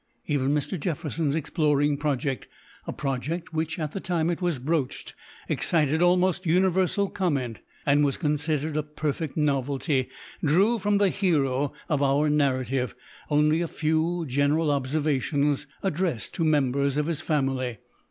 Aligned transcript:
Even 0.25 0.49
Mr. 0.49 0.79
Jefferson's 0.79 1.35
exploring 1.35 1.95
project, 1.95 2.47
a 2.87 2.91
project 2.91 3.53
which, 3.53 3.77
at 3.77 3.91
the 3.91 3.99
time 3.99 4.31
it 4.31 4.41
was 4.41 4.57
broached, 4.57 5.13
excited 5.47 6.01
almost 6.01 6.43
universal 6.43 7.07
comment, 7.07 7.59
and 7.85 8.03
was 8.03 8.17
considered 8.17 8.75
a 8.75 8.81
perfect 8.81 9.37
novelty, 9.37 10.09
drew 10.43 10.79
from 10.79 10.97
the 10.97 11.09
hero 11.09 11.71
of 11.87 12.01
our 12.01 12.31
narrative, 12.31 12.95
only 13.29 13.61
a 13.61 13.67
few 13.67 14.25
general 14.27 14.71
observations, 14.71 15.67
addressed 15.83 16.33
to 16.33 16.43
the 16.43 16.49
members 16.49 16.97
of 16.97 17.05
his 17.05 17.21
family. 17.21 17.77